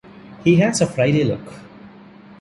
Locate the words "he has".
0.43-0.81